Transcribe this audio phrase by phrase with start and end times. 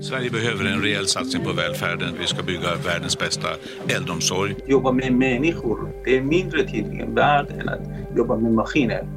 [0.00, 2.14] Sverige behöver en rejäl satsning på välfärden.
[2.20, 3.48] Vi ska bygga världens bästa
[3.96, 4.56] äldreomsorg.
[4.66, 9.08] Jobba med människor, det är mindre tid värd än att jobba med maskiner.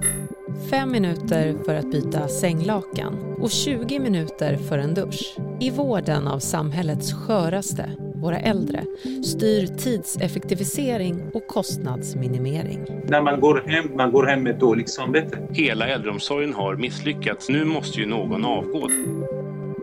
[0.70, 5.36] Fem minuter för att byta sänglakan och 20 minuter för en dusch.
[5.59, 8.85] I vården av samhällets sköraste, våra äldre,
[9.23, 12.85] styr tidseffektivisering och kostnadsminimering.
[13.07, 15.37] När man går hem, man går hem med dåligt samvete.
[15.51, 17.49] Hela äldreomsorgen har misslyckats.
[17.49, 18.88] Nu måste ju någon avgå.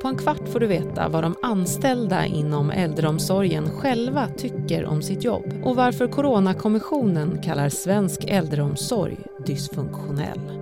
[0.02, 5.24] På en kvart får du veta vad de anställda inom äldreomsorgen själva tycker om sitt
[5.24, 9.16] jobb och varför Coronakommissionen kallar svensk äldreomsorg
[9.46, 10.60] dysfunktionell.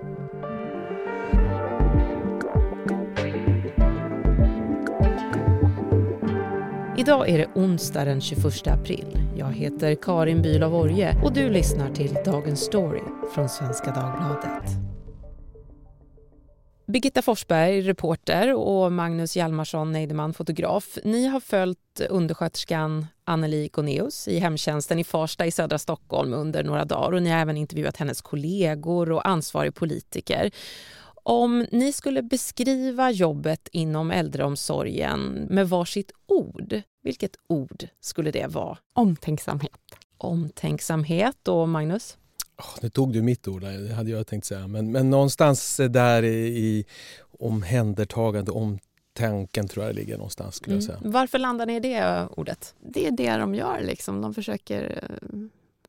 [6.99, 9.19] Idag är det onsdag den 21 april.
[9.37, 13.03] Jag heter Karin Bülow Orje och du lyssnar till Dagens Story
[13.35, 14.96] från Svenska Dagbladet.
[16.89, 20.99] Birgitta Forsberg, reporter, och Magnus Hjalmarsson Neideman, fotograf.
[21.05, 26.85] Ni har följt undersköterskan Anneli Goneus i hemtjänsten i Farsta i södra Stockholm under några
[26.85, 27.13] dagar.
[27.13, 30.51] Och ni har även intervjuat hennes kollegor och ansvarig politiker.
[31.23, 38.79] Om ni skulle beskriva jobbet inom äldreomsorgen med varsitt ord, vilket ord skulle det vara?
[38.95, 39.81] Omtänksamhet.
[40.19, 41.49] Omtänksamhet.
[41.49, 42.17] Och Magnus?
[42.59, 44.67] Oh, nu tog du mitt ord, det hade jag tänkt säga.
[44.67, 46.85] Men, men någonstans där i, i
[47.39, 50.55] omhändertagande, omtanken tror jag det ligger någonstans.
[50.55, 50.87] Skulle mm.
[50.87, 51.11] jag säga.
[51.13, 52.75] Varför landar ni i det ordet?
[52.81, 53.81] Det är det de gör.
[53.81, 54.21] Liksom.
[54.21, 55.39] De försöker eh,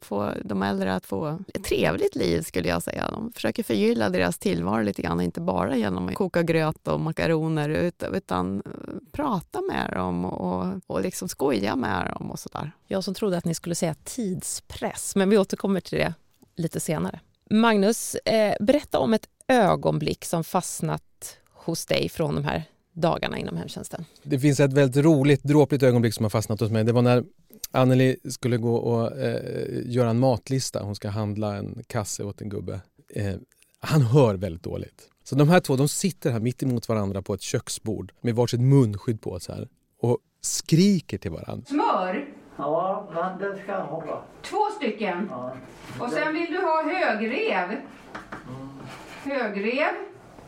[0.01, 3.11] få de äldre att få ett trevligt liv skulle jag säga.
[3.11, 7.69] De försöker förgylla deras tillvaro lite grann, inte bara genom att koka gröt och makaroner
[8.13, 8.71] utan eh,
[9.11, 12.71] prata med dem och, och liksom skoja med dem och sådär.
[12.87, 16.13] Jag som trodde att ni skulle säga tidspress, men vi återkommer till det
[16.57, 17.19] lite senare.
[17.49, 22.63] Magnus, eh, berätta om ett ögonblick som fastnat hos dig från de här
[22.93, 24.05] dagarna inom hemtjänsten.
[24.23, 26.83] Det finns ett väldigt roligt, dråpligt ögonblick som har fastnat hos mig.
[26.83, 27.23] Det var när
[27.71, 29.41] Anneli skulle gå och eh,
[29.85, 30.83] göra en matlista.
[30.83, 32.81] Hon ska handla en kasse åt en gubbe.
[33.15, 33.35] Eh,
[33.79, 35.09] han hör väldigt dåligt.
[35.23, 38.61] Så de här två de sitter här mitt emot varandra på ett köksbord med varsitt
[38.61, 39.67] munskydd på sig här
[40.01, 41.65] och skriker till varandra.
[41.65, 42.27] Smör?
[42.57, 44.21] Ja, men det ska jag ha.
[44.41, 45.27] Två stycken?
[45.31, 45.51] Ja.
[45.99, 47.69] Och sen vill du ha högrev?
[47.69, 48.79] Mm.
[49.23, 49.93] Högrev?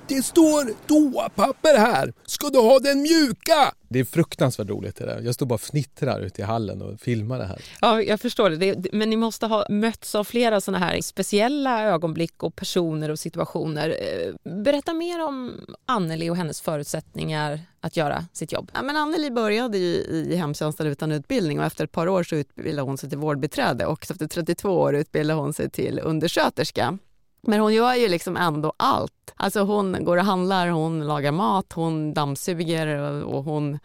[0.10, 2.14] Det står toapapper här!
[2.26, 3.74] Ska du ha den mjuka?
[3.90, 5.22] Det är fruktansvärt roligt det där.
[5.22, 7.62] Jag står bara och fnittrar ute i hallen och filmar det här.
[7.82, 8.74] Ja, jag förstår det.
[8.74, 13.20] det men ni måste ha mötts av flera sådana här speciella ögonblick och personer och
[13.20, 13.90] situationer.
[13.90, 15.52] Eh, berätta mer om
[15.86, 18.72] Anneli och hennes förutsättningar att göra sitt jobb.
[18.74, 22.36] Ja, men Anneli började ju i hemtjänsten utan utbildning och efter ett par år så
[22.36, 26.98] utbildade hon sig till vårdbiträde och efter 32 år utbildade hon sig till undersköterska.
[27.42, 29.34] Men hon gör ju liksom ändå allt.
[29.36, 32.88] Alltså hon går och handlar, hon lagar mat, hon dammsuger
[33.24, 33.80] och hon,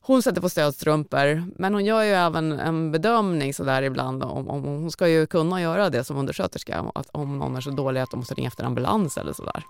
[0.00, 1.44] hon sätter på stödstrumpor.
[1.56, 4.22] Men hon gör ju även en bedömning sådär ibland.
[4.24, 6.84] Om, om, hon ska ju kunna göra det som undersköterska.
[6.94, 9.64] Att om någon är så dålig att de måste ringa efter ambulans eller sådär.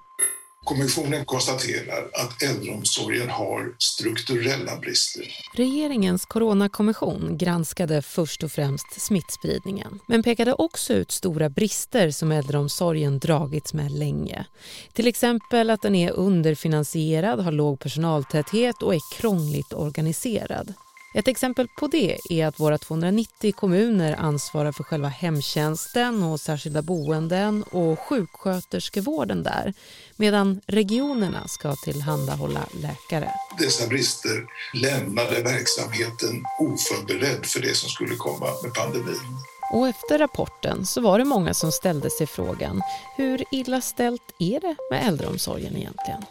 [0.65, 5.25] Kommissionen konstaterar att äldreomsorgen har strukturella brister.
[5.55, 13.19] Regeringens coronakommission granskade först och främst smittspridningen men pekade också ut stora brister som äldreomsorgen
[13.19, 14.47] dragits med länge.
[14.93, 20.75] Till exempel att den är underfinansierad, har låg personaltäthet och är krångligt organiserad.
[21.15, 26.83] Ett exempel på det är att våra 290 kommuner ansvarar för själva hemtjänsten och särskilda
[26.83, 29.75] boenden och sjuksköterskevården där
[30.17, 33.31] medan regionerna ska tillhandahålla läkare.
[33.59, 39.37] Dessa brister lämnade verksamheten oförberedd för det som skulle komma med pandemin.
[39.73, 42.83] Och efter rapporten så var det många som ställde sig frågan
[43.17, 46.25] hur illa ställt är det med äldreomsorgen egentligen?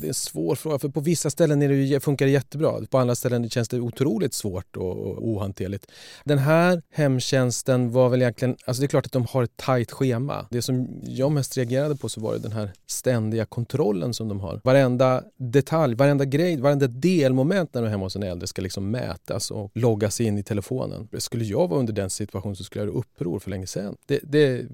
[0.00, 0.78] Det är en svår fråga.
[0.78, 2.86] För på vissa ställen är det, funkar det jättebra.
[2.90, 5.86] På andra ställen känns det otroligt svårt och, ohanterligt.
[6.24, 8.56] Den här hemtjänsten var väl egentligen...
[8.64, 10.46] Alltså det är klart att de har ett tajt schema.
[10.50, 14.40] Det som jag mest reagerade på så var det den här ständiga kontrollen som de
[14.40, 14.60] har.
[14.64, 18.90] Varenda detalj, varenda grej, varenda delmoment när du är hemma hos en äldre ska liksom
[18.90, 21.08] mätas och loggas in i telefonen.
[21.18, 23.96] Skulle jag vara under den situationen så skulle jag göra uppror för länge sedan.
[24.06, 24.66] Det, det, det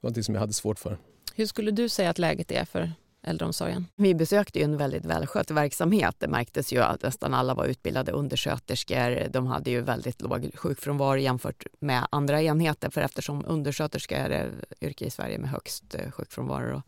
[0.00, 0.98] var något som jag hade svårt för.
[1.34, 2.92] Hur skulle du säga att läget är för
[3.24, 3.86] äldreomsorgen?
[3.96, 6.16] Vi besökte ju en väldigt välskött verksamhet.
[6.18, 9.28] Det märktes ju att nästan alla var utbildade undersköterskor.
[9.28, 14.50] De hade ju väldigt låg sjukfrånvaro jämfört med andra enheter för eftersom undersköterska är det
[14.80, 16.82] yrke i Sverige med högst eh, sjukfrånvaro.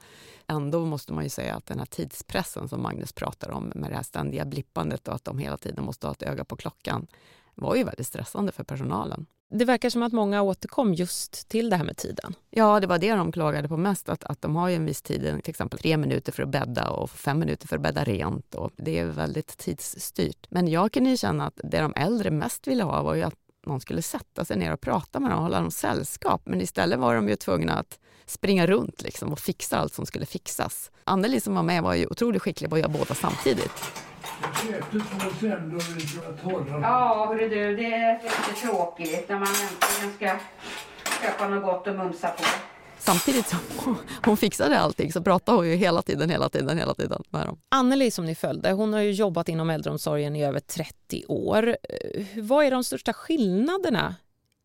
[0.46, 3.96] Ändå måste man ju säga att den här tidspressen som Magnus pratar om med det
[3.96, 7.06] här ständiga blippandet och att de hela tiden måste ha ett öga på klockan
[7.54, 9.26] var ju väldigt stressande för personalen.
[9.50, 12.34] Det verkar som att många återkom just till det här med tiden.
[12.50, 15.02] Ja, det var det de klagade på mest, att, att de har ju en viss
[15.02, 18.54] tid, till exempel tre minuter för att bädda och fem minuter för att bädda rent.
[18.54, 20.46] Och det är väldigt tidsstyrt.
[20.50, 23.34] Men jag kan ju känna att det de äldre mest ville ha var ju att
[23.66, 26.42] någon skulle sätta sig ner och prata med dem och hålla dem sällskap.
[26.44, 30.26] Men istället var de ju tvungna att springa runt liksom och fixa allt som skulle
[30.26, 30.90] fixas.
[31.04, 33.72] Anneli som var med var ju otroligt skicklig på att göra båda samtidigt.
[36.82, 40.38] Ja, hörru du, det är lite tråkigt när man äntligen ska
[41.26, 42.42] köpa något gott att mumsa på.
[42.98, 43.58] Samtidigt som
[44.24, 47.58] hon fixade allting så pratade hon ju hela tiden, hela tiden, hela tiden med dem.
[47.68, 51.68] Anneli som ni följde, hon har ju jobbat inom äldreomsorgen i över 30 år.
[51.68, 54.14] Eh, vad är de största skillnaderna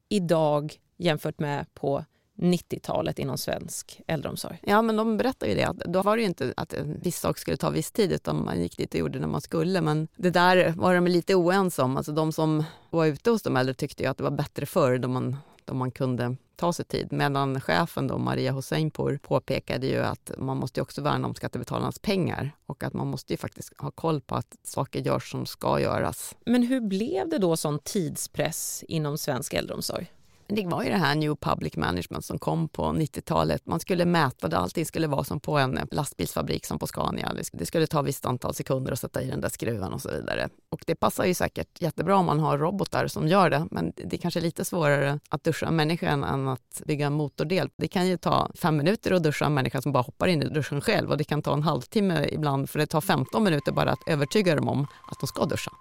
[0.09, 2.05] idag jämfört med på
[2.41, 4.59] 90-talet inom svensk äldreomsorg?
[4.61, 5.63] Ja, men de berättar ju det.
[5.63, 8.45] Att då var det ju inte att en viss sak skulle ta viss tid utan
[8.45, 9.81] man gick dit och gjorde när man skulle.
[9.81, 11.97] Men det där var de lite oense om.
[11.97, 14.97] Alltså de som var ute hos de äldre tyckte ju att det var bättre förr
[14.97, 17.07] då man, då man kunde ta sig tid.
[17.11, 22.51] Medan chefen då, Maria Hosseinpour påpekade ju att man måste också värna om skattebetalarnas pengar
[22.65, 26.35] och att man måste ju faktiskt ha koll på att saker görs som ska göras.
[26.45, 30.11] Men hur blev det då sån tidspress inom svensk äldreomsorg?
[30.55, 33.65] Det var ju det här New Public Management som kom på 90-talet.
[33.65, 37.33] Man skulle mäta det, allting skulle vara som på en lastbilsfabrik som på Scania.
[37.53, 40.49] Det skulle ta visst antal sekunder att sätta i den där skruven och så vidare.
[40.69, 44.13] Och det passar ju säkert jättebra om man har robotar som gör det, men det
[44.13, 47.69] är kanske lite svårare att duscha en människa än att bygga en motordel.
[47.77, 50.49] Det kan ju ta fem minuter att duscha en människa som bara hoppar in i
[50.49, 53.91] duschen själv och det kan ta en halvtimme ibland för det tar 15 minuter bara
[53.91, 55.71] att övertyga dem om att de ska duscha.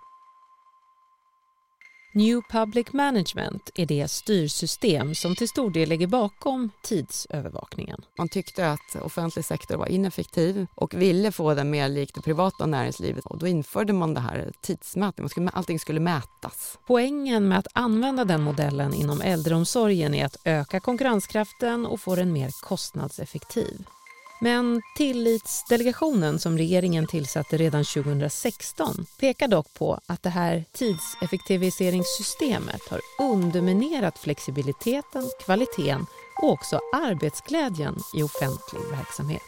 [2.12, 8.00] New Public Management är det styrsystem som till stor del ligger bakom tidsövervakningen.
[8.18, 12.66] Man tyckte att offentlig sektor var ineffektiv och ville få den mer lik det privata
[12.66, 13.26] näringslivet.
[13.26, 16.78] Och då införde man det här tidsmätning, allting skulle mätas.
[16.86, 22.32] Poängen med att använda den modellen inom äldreomsorgen är att öka konkurrenskraften och få den
[22.32, 23.84] mer kostnadseffektiv.
[24.42, 33.00] Men tillitsdelegationen som regeringen tillsatte redan 2016 pekar dock på att det här tidseffektiviseringssystemet har
[33.20, 36.06] underminerat flexibiliteten, kvaliteten
[36.42, 39.42] och också arbetsglädjen i offentlig verksamhet.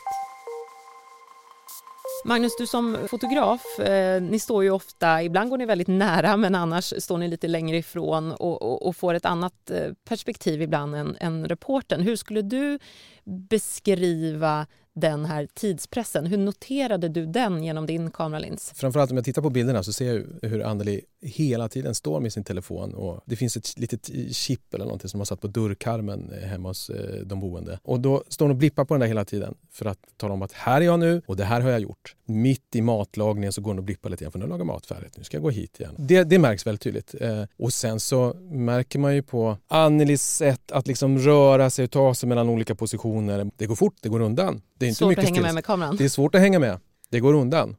[2.25, 6.55] Magnus, du som fotograf, eh, ni står ju ofta, ibland går ni väldigt nära men
[6.55, 10.95] annars står ni lite längre ifrån och, och, och får ett annat eh, perspektiv ibland
[10.95, 12.01] än, än reporten.
[12.01, 12.79] Hur skulle du
[13.25, 16.27] beskriva den här tidspressen.
[16.27, 18.73] Hur noterade du den genom din kameralins?
[18.75, 22.33] Framförallt om jag tittar på bilderna så ser jag hur Anneli hela tiden står med
[22.33, 26.33] sin telefon och det finns ett litet chip eller någonting som har satt på dörrkarmen
[26.45, 27.79] hemma hos eh, de boende.
[27.83, 30.43] Och då står hon och blippar på den där hela tiden för att tala om
[30.43, 32.17] att här är jag nu och det här har jag gjort.
[32.25, 35.15] Mitt i matlagningen så går hon och blippar lite grann för nu lagar mat färdigt,
[35.17, 35.95] nu ska jag gå hit igen.
[35.99, 37.15] Det, det märks väldigt tydligt.
[37.21, 41.91] Eh, och sen så märker man ju på Annelis sätt att liksom röra sig och
[41.91, 43.51] ta sig mellan olika positioner.
[43.57, 44.63] Det går fort, det går undan.
[44.83, 45.97] Det är inte svårt mycket att hänga med med kameran.
[45.97, 46.81] Det är svårt att hänga med.
[47.09, 47.77] Det går undan.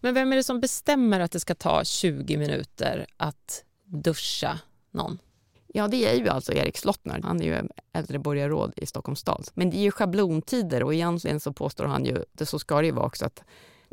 [0.00, 4.58] Men vem är det som bestämmer att det ska ta 20 minuter att duscha
[4.90, 5.18] någon?
[5.66, 7.20] Ja, det är ju alltså Erik Slottner.
[7.22, 9.48] Han är ju äldreborgarråd i Stockholms stad.
[9.54, 12.86] Men det är ju schablontider och egentligen så påstår han ju, det så ska det
[12.86, 13.42] ju vara också, att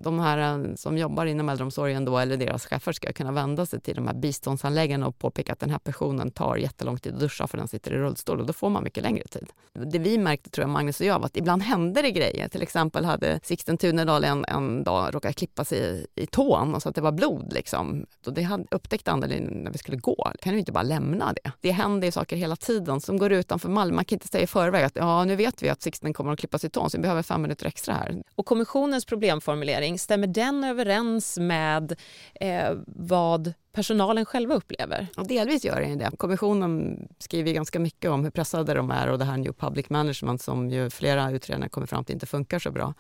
[0.04, 3.82] de här eh, som jobbar inom äldreomsorgen då, eller deras chefer ska kunna vända sig
[3.82, 7.48] till de här biståndsanläggarna och påpeka att den här personen tar jättelång tid att duscha
[7.48, 9.50] för den sitter i rullstol och då får man mycket längre tid.
[9.74, 12.48] Det vi märkte, tror jag, Magnus och jag, var att ibland hände det grejer.
[12.48, 16.82] Till exempel hade Sixten Tunedal en, en dag råkat klippa sig i, i tån och
[16.82, 17.54] så att det var blod.
[17.54, 18.06] Liksom.
[18.26, 20.32] Och det hade, upptäckte Anneli när vi skulle gå.
[20.42, 21.52] Kan vi inte bara lämna det?
[21.62, 23.96] Det händer ju saker hela tiden som går utanför mallen.
[23.96, 26.40] Man kan inte säga i förväg att ja, nu vet vi att Sixten kommer att
[26.40, 28.24] klippa sig i tån så vi behöver fem minuter extra här.
[28.36, 31.96] Och kommissionens problemformulering planering, stämmer den överens med
[32.40, 35.08] eh, vad personalen själva upplever?
[35.16, 36.12] Ja, delvis gör den det.
[36.18, 40.42] Kommissionen skriver ganska mycket om hur pressade de är och det här New Public Management
[40.42, 42.94] som ju flera utredare kommer fram till inte funkar så bra.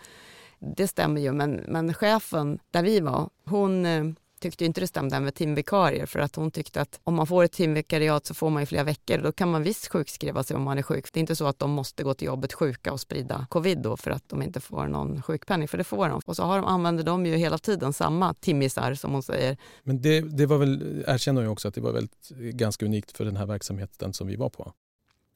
[0.60, 4.03] Det stämmer ju, men, men chefen där vi var, hon eh,
[4.41, 7.51] tyckte inte det stämde med timvikarier för att hon tyckte att om man får ett
[7.51, 10.63] timvikariat så får man ju flera veckor och då kan man visst sjukskriva sig om
[10.63, 11.13] man är sjuk.
[11.13, 13.98] Det är inte så att de måste gå till jobbet sjuka och sprida covid då
[13.98, 16.21] för att de inte får någon sjukpenning, för det får de.
[16.25, 19.57] Och så har de, använder de ju hela tiden samma timmisar som hon säger.
[19.83, 23.25] Men det, det var väl, erkänner jag också att det var väldigt, ganska unikt för
[23.25, 24.74] den här verksamheten som vi var på.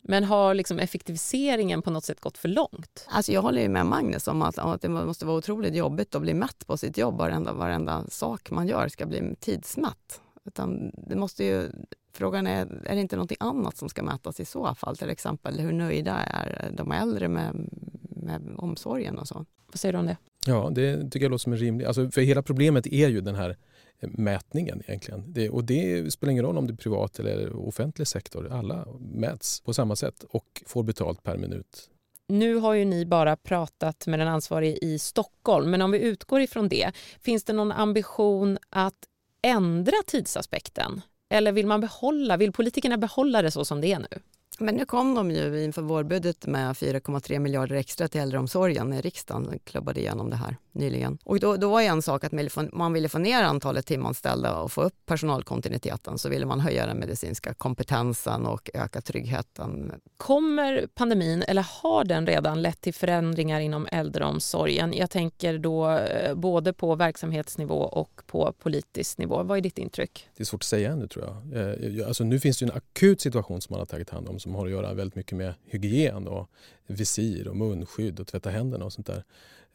[0.07, 3.07] Men har liksom effektiviseringen på något sätt gått för långt?
[3.07, 6.33] Alltså jag håller med Magnus om att, att det måste vara otroligt jobbigt att bli
[6.33, 7.17] mätt på sitt jobb.
[7.17, 10.21] Varenda, varenda sak man gör ska bli tidsmätt.
[10.45, 11.69] Utan det måste ju,
[12.13, 14.97] frågan är, är det inte något annat som ska mätas i så fall?
[14.97, 17.69] Till exempel hur nöjda är de äldre med,
[18.01, 19.45] med omsorgen och så?
[19.71, 20.17] Vad säger du om det?
[20.47, 21.85] Ja, det tycker jag låter som en rimlig...
[21.85, 23.57] Alltså för hela problemet är ju den här
[24.01, 25.23] mätningen egentligen.
[25.27, 28.51] Det, och det spelar ingen roll om det är privat eller offentlig sektor.
[28.51, 31.89] Alla mäts på samma sätt och får betalt per minut.
[32.27, 36.41] Nu har ju ni bara pratat med den ansvarige i Stockholm, men om vi utgår
[36.41, 39.07] ifrån det, finns det någon ambition att
[39.41, 41.01] ändra tidsaspekten?
[41.29, 44.19] Eller vill man behålla, vill politikerna behålla det så som det är nu?
[44.59, 49.59] Men nu kom de ju inför vårbudget med 4,3 miljarder extra till äldreomsorgen när riksdagen
[49.63, 51.17] klubbade igenom det här nyligen.
[51.23, 52.31] Och då, då var en sak att
[52.73, 56.97] man ville få ner antalet timanställda och få upp personalkontinuiteten så ville man höja den
[56.97, 59.91] medicinska kompetensen och öka tryggheten.
[60.17, 64.93] Kommer pandemin, eller har den redan lett till förändringar inom äldreomsorgen?
[64.93, 69.43] Jag tänker då eh, både på verksamhetsnivå och på politisk nivå.
[69.43, 70.29] Vad är ditt intryck?
[70.37, 71.61] Det är svårt att säga ännu tror jag.
[71.99, 74.55] Eh, alltså, nu finns det en akut situation som man har tagit hand om som
[74.55, 76.49] har att göra väldigt mycket med hygien och
[76.87, 79.23] visir och munskydd och tvätta händerna och sånt där.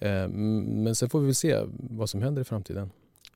[0.01, 2.91] Eh, men sen får vi väl se vad som händer i framtiden.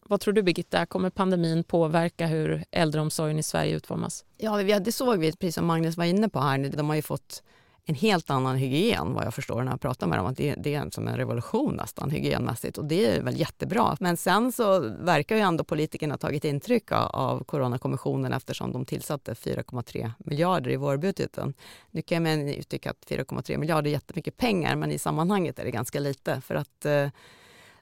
[0.08, 4.24] Vad tror du Birgitta, kommer pandemin påverka hur äldreomsorgen i Sverige utformas?
[4.36, 6.58] Ja, det såg vi, precis som Magnus var inne på här.
[6.76, 7.42] De har ju fått
[7.86, 10.26] en helt annan hygien vad jag förstår när jag pratar med dem.
[10.26, 13.96] Att det, det är som en revolution nästan hygienmässigt och det är väl jättebra.
[14.00, 20.10] Men sen så verkar ju ändå politikerna tagit intryck av Coronakommissionen eftersom de tillsatte 4,3
[20.18, 21.54] miljarder i vårbudgeten.
[21.90, 25.70] Nu kan man tycka att 4,3 miljarder är jättemycket pengar men i sammanhanget är det
[25.70, 27.08] ganska lite för att eh,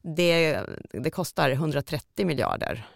[0.03, 0.61] det,
[0.93, 2.87] det kostar 130 miljarder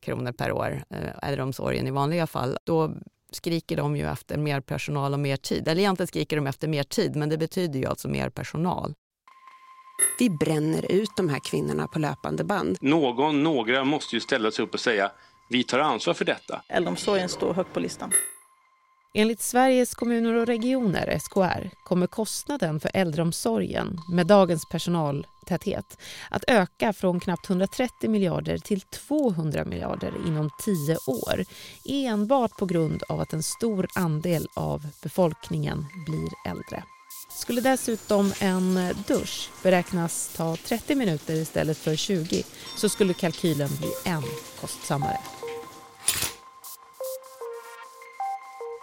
[0.00, 2.58] kronor per år, eh, äldreomsorgen i vanliga fall.
[2.64, 2.92] Då
[3.32, 5.68] skriker de ju efter mer personal och mer tid.
[5.68, 8.94] Eller egentligen skriker de efter mer tid, men det betyder ju alltså mer personal.
[10.18, 12.78] Vi bränner ut de här kvinnorna på löpande band.
[12.80, 15.12] Någon, några måste ju ställa sig upp och säga
[15.50, 16.62] vi tar ansvar för detta.
[16.68, 18.12] Äldreomsorgen står högt på listan.
[19.18, 25.98] Enligt Sveriges kommuner och regioner, SKR, kommer kostnaden för äldreomsorgen med dagens personaltäthet
[26.30, 31.44] att öka från knappt 130 miljarder till 200 miljarder inom tio år
[31.84, 36.84] enbart på grund av att en stor andel av befolkningen blir äldre.
[37.30, 42.44] Skulle dessutom en dusch beräknas ta 30 minuter istället för 20
[42.76, 44.22] så skulle kalkylen bli än
[44.60, 45.18] kostsammare.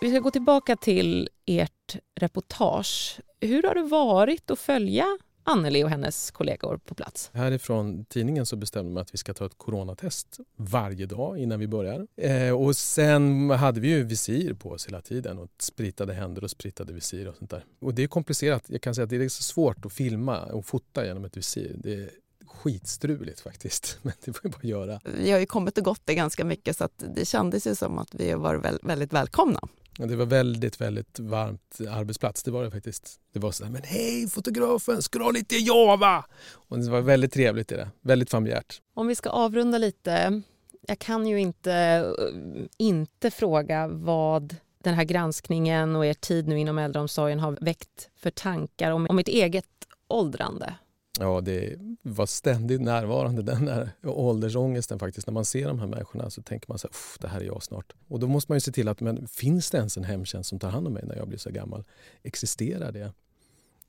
[0.03, 3.19] Vi ska gå tillbaka till ert reportage.
[3.39, 7.29] Hur har det varit att följa Anneli och hennes kollegor på plats?
[7.33, 11.67] Härifrån tidningen så bestämde man att vi ska ta ett coronatest varje dag innan vi
[11.67, 12.07] börjar.
[12.17, 16.49] Eh, och sen hade vi ju visir på oss hela tiden och spritade händer och
[16.49, 17.65] spritade visir och sånt där.
[17.79, 18.63] Och det är komplicerat.
[18.67, 21.75] Jag kan säga att det är så svårt att filma och fota genom ett visir.
[21.77, 22.09] Det är
[22.45, 24.99] skitstruligt faktiskt, men det får vi bara göra.
[25.03, 27.97] Vi har ju kommit och gått det ganska mycket så att det kändes ju som
[27.97, 29.59] att vi var väldigt välkomna.
[29.97, 32.43] Det var väldigt, väldigt varmt arbetsplats.
[32.43, 33.19] Det var det faktiskt.
[33.33, 36.25] Det var sådär, men hej fotografen, ska du ha lite Java?
[36.53, 37.89] Och det var väldigt trevligt i det.
[38.01, 38.81] Väldigt familjärt.
[38.93, 40.41] Om vi ska avrunda lite.
[40.87, 46.59] Jag kan ju inte, eh, inte fråga vad den här granskningen och er tid nu
[46.59, 49.65] inom äldreomsorgen har väckt för tankar om, om ert eget
[50.07, 50.73] åldrande.
[51.19, 55.27] Ja, det var ständigt närvarande den där åldersångesten faktiskt.
[55.27, 57.63] När man ser de här människorna så tänker man så här, det här är jag
[57.63, 57.93] snart.
[58.07, 60.59] Och då måste man ju se till att, men finns det ens en hemtjänst som
[60.59, 61.83] tar hand om mig när jag blir så gammal?
[62.23, 63.13] Existerar det?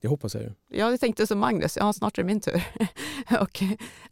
[0.01, 0.53] Det hoppas jag ju.
[0.69, 2.67] Jag tänkte som Magnus, ja snart är det min tur.
[3.41, 3.63] och,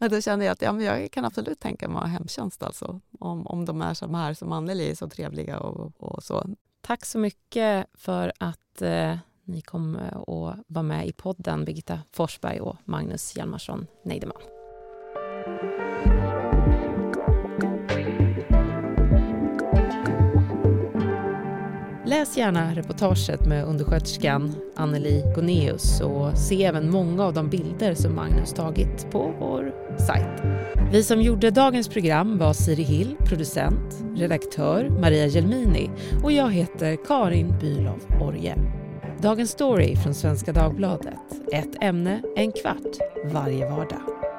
[0.00, 2.62] och då kände jag att ja, men jag kan absolut tänka mig att ha hemtjänst
[2.62, 3.00] alltså.
[3.19, 6.47] Om, om de är som här, som Anneli är så trevliga och, och så.
[6.81, 11.99] Tack så mycket för att eh ni kom eh, att vara med i podden, Birgitta
[12.13, 14.43] Forsberg och Magnus Hjalmarsson Neideman.
[22.07, 28.15] Läs gärna reportaget med undersköterskan Anneli Goneus och se även många av de bilder som
[28.15, 30.43] Magnus tagit på vår sajt.
[30.93, 35.91] Vi som gjorde dagens program var Siri Hill, producent, redaktör Maria Gelmini
[36.23, 38.57] och jag heter Karin Bülow Orje.
[39.23, 41.19] Dagens story från Svenska Dagbladet.
[41.52, 42.97] Ett ämne, en kvart,
[43.33, 44.32] varje vardag.